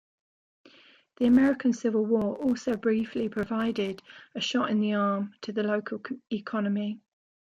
[1.17, 4.01] The American Civil War, also, briefly, provided
[4.33, 6.01] a shot-in-the-arm to the local
[6.33, 6.99] economy.